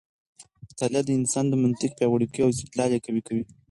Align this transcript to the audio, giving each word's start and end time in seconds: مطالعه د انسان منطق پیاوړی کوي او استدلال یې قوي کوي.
مطالعه 0.69 1.01
د 1.05 1.09
انسان 1.19 1.45
منطق 1.63 1.91
پیاوړی 1.97 2.27
کوي 2.33 2.43
او 2.43 2.51
استدلال 2.53 2.89
یې 2.93 3.03
قوي 3.05 3.21
کوي. 3.27 3.43